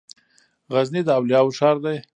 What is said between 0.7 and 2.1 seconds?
غزنی د اولیاوو ښار دی.